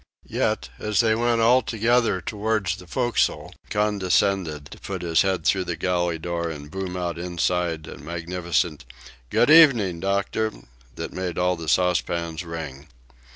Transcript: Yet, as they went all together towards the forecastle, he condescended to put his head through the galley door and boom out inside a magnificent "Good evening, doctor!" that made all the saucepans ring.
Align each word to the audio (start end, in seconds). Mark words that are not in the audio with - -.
Yet, 0.31 0.69
as 0.79 0.99
they 0.99 1.13
went 1.13 1.41
all 1.41 1.61
together 1.61 2.21
towards 2.21 2.75
the 2.77 2.87
forecastle, 2.87 3.53
he 3.61 3.69
condescended 3.69 4.71
to 4.71 4.79
put 4.79 5.03
his 5.03 5.21
head 5.21 5.45
through 5.45 5.65
the 5.65 5.75
galley 5.75 6.17
door 6.17 6.49
and 6.49 6.71
boom 6.71 6.97
out 6.97 7.19
inside 7.19 7.85
a 7.85 7.99
magnificent 7.99 8.83
"Good 9.29 9.51
evening, 9.51 9.99
doctor!" 9.99 10.51
that 10.95 11.13
made 11.13 11.37
all 11.37 11.55
the 11.55 11.69
saucepans 11.69 12.43
ring. 12.43 12.87